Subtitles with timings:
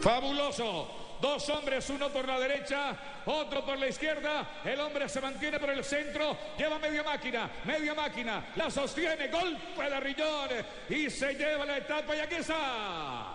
[0.00, 0.98] Fabuloso.
[1.20, 4.60] Dos hombres, uno por la derecha, otro por la izquierda.
[4.64, 9.90] El hombre se mantiene por el centro, lleva media máquina, media máquina, la sostiene, golpe
[9.90, 10.48] de Rillón
[10.88, 13.34] y se lleva la etapa y aquí está.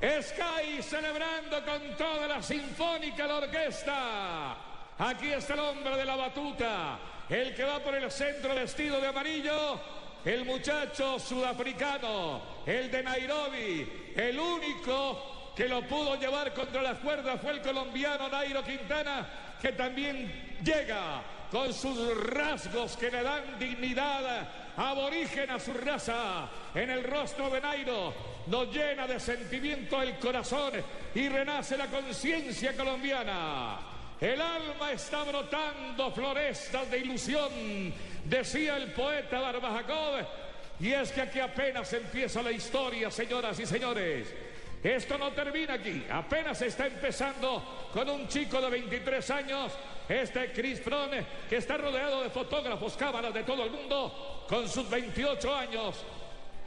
[0.00, 4.56] Sky celebrando con toda la sinfónica la orquesta.
[4.98, 6.98] Aquí está el hombre de la batuta,
[7.28, 9.78] el que va por el centro vestido de amarillo.
[10.24, 17.40] El muchacho sudafricano, el de Nairobi, el único que lo pudo llevar contra las cuerdas
[17.40, 19.26] fue el colombiano Nairo Quintana,
[19.60, 26.48] que también llega con sus rasgos que le dan dignidad aborigen a su raza.
[26.74, 28.12] En el rostro de Nairo
[28.48, 30.72] nos llena de sentimiento el corazón
[31.14, 33.78] y renace la conciencia colombiana.
[34.20, 40.26] El alma está brotando florestas de ilusión, decía el poeta Barbajacov.
[40.80, 44.34] Y es que aquí apenas empieza la historia, señoras y señores.
[44.84, 49.72] Esto no termina aquí, apenas está empezando con un chico de 23 años,
[50.06, 54.90] este Chris Frone, que está rodeado de fotógrafos, cámaras de todo el mundo, con sus
[54.90, 56.04] 28 años.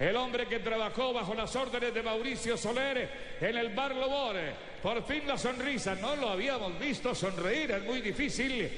[0.00, 4.54] El hombre que trabajó bajo las órdenes de Mauricio Soler en el Bar Lobore.
[4.82, 8.70] Por fin la sonrisa, no lo habíamos visto sonreír, es muy difícil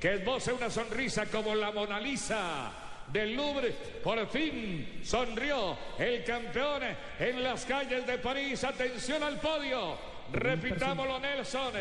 [0.00, 3.70] que esboce una sonrisa como la Mona Lisa del Louvre.
[4.02, 6.82] Por fin sonrió el campeón
[7.18, 8.64] en las calles de París.
[8.64, 9.96] Atención al podio.
[10.32, 11.74] Repitámoslo, Nelson.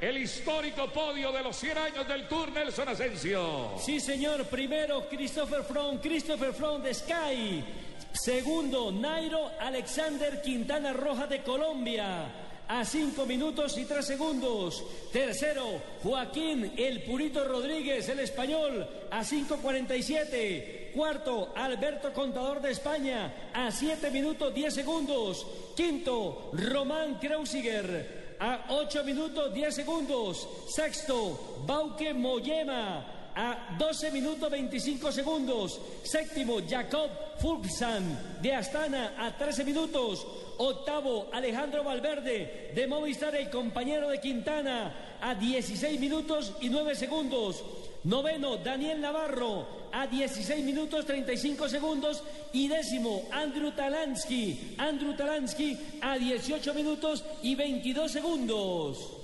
[0.00, 3.74] El histórico podio de los 100 años del Tour Nelson Asensio.
[3.78, 4.44] Sí, señor.
[4.46, 7.64] Primero, Christopher From, Christopher From de Sky.
[8.12, 12.26] Segundo, Nairo Alexander Quintana Roja de Colombia
[12.70, 14.84] a 5 minutos y 3 segundos.
[15.12, 20.92] Tercero, Joaquín El Purito Rodríguez, el español, a 5.47.
[20.92, 25.46] Cuarto, Alberto Contador de España, a 7 minutos 10 segundos.
[25.74, 30.48] Quinto, Román Kreuziger, a 8 minutos 10 segundos.
[30.68, 35.80] Sexto, Bauke Moyema a 12 minutos 25 segundos.
[36.04, 37.10] Séptimo, Jacob
[37.40, 40.26] Fulksan de Astana a 13 minutos.
[40.62, 47.64] Octavo, Alejandro Valverde de Movistar, el compañero de Quintana a 16 minutos y 9 segundos.
[48.04, 52.22] Noveno, Daniel Navarro a 16 minutos 35 segundos.
[52.52, 54.74] Y décimo, Andrew Talansky.
[54.76, 59.16] Andrew Talansky a 18 minutos y 22 segundos.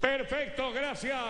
[0.00, 1.20] Perfecto, gracias.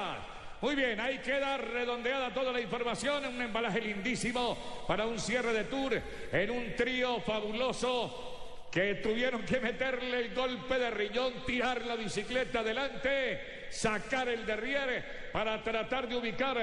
[0.61, 5.65] Muy bien, ahí queda redondeada toda la información, un embalaje lindísimo para un cierre de
[5.65, 8.36] tour en un trío fabuloso
[8.71, 15.03] que tuvieron que meterle el golpe de riñón, tirar la bicicleta adelante, sacar el derriere
[15.33, 16.57] para tratar de ubicar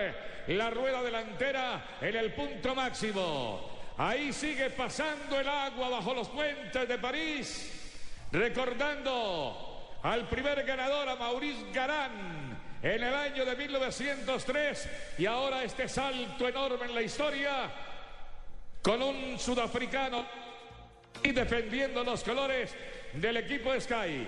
[0.48, 3.74] la rueda delantera en el punto máximo.
[3.98, 11.16] Ahí sigue pasando el agua bajo los puentes de París, recordando al primer ganador, a
[11.16, 17.72] Maurice Garán en el año de 1903 y ahora este salto enorme en la historia
[18.82, 20.26] con un sudafricano
[21.22, 22.74] y defendiendo los colores
[23.14, 24.28] del equipo Sky.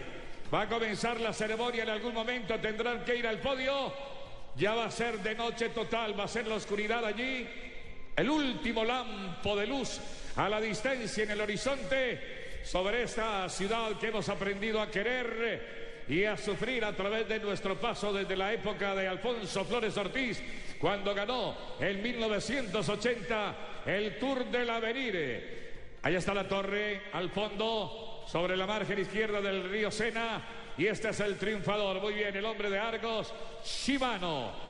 [0.54, 3.94] Va a comenzar la ceremonia en algún momento, tendrán que ir al podio.
[4.56, 7.48] Ya va a ser de noche total, va a ser la oscuridad allí.
[8.16, 10.00] El último lampo de luz
[10.36, 16.24] a la distancia en el horizonte sobre esta ciudad que hemos aprendido a querer y
[16.24, 20.42] a sufrir a través de nuestro paso desde la época de Alfonso Flores Ortiz,
[20.80, 25.65] cuando ganó en 1980 el Tour del Avenir.
[26.06, 30.40] Allá está la torre al fondo, sobre la margen izquierda del río Sena,
[30.78, 32.00] y este es el triunfador.
[32.00, 33.34] Muy bien, el hombre de Argos,
[33.66, 34.66] Shimano.